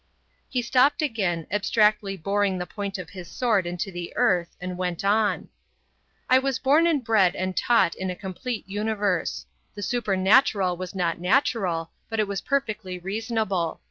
He 0.49 0.63
stopped 0.63 1.03
again, 1.03 1.45
abstractedly 1.51 2.17
boring 2.17 2.57
the 2.57 2.65
point 2.65 2.97
of 2.97 3.11
his 3.11 3.29
sword 3.29 3.67
into 3.67 3.91
the 3.91 4.11
earth, 4.15 4.55
and 4.59 4.75
went 4.75 5.05
on: 5.05 5.49
"I 6.27 6.39
was 6.39 6.57
born 6.57 6.87
and 6.87 7.03
bred 7.03 7.35
and 7.35 7.55
taught 7.55 7.93
in 7.93 8.09
a 8.09 8.15
complete 8.15 8.67
universe. 8.67 9.45
The 9.75 9.83
supernatural 9.83 10.75
was 10.75 10.95
not 10.95 11.19
natural, 11.19 11.91
but 12.09 12.19
it 12.19 12.27
was 12.27 12.41
perfectly 12.41 12.97
reasonable. 12.97 13.79